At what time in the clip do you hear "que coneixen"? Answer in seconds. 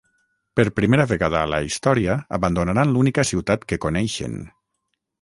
3.73-4.45